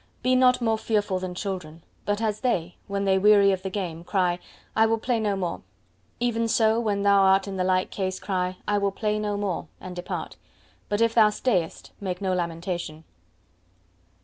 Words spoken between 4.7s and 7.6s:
"I will play no more," even so, when thou art in